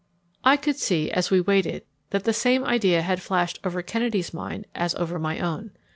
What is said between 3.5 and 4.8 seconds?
over Kennedy's mind